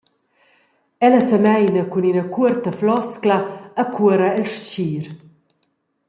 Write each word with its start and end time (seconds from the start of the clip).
Ella 1.05 1.21
semeina 1.29 1.83
cun 1.91 2.05
ina 2.11 2.23
cuorta 2.33 2.71
floscla 2.79 3.37
e 3.81 3.83
cuora 3.95 4.27
el 4.39 4.47
stgir. 4.55 5.05